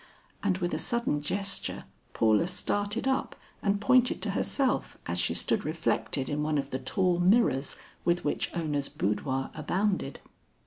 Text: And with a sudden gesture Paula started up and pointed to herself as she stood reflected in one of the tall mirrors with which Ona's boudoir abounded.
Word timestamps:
And 0.41 0.57
with 0.57 0.73
a 0.73 0.79
sudden 0.79 1.21
gesture 1.21 1.83
Paula 2.13 2.47
started 2.47 3.07
up 3.07 3.35
and 3.61 3.79
pointed 3.79 4.19
to 4.23 4.31
herself 4.31 4.97
as 5.05 5.19
she 5.19 5.35
stood 5.35 5.63
reflected 5.63 6.27
in 6.27 6.41
one 6.41 6.57
of 6.57 6.71
the 6.71 6.79
tall 6.79 7.19
mirrors 7.19 7.75
with 8.03 8.25
which 8.25 8.49
Ona's 8.55 8.89
boudoir 8.89 9.51
abounded. 9.53 10.19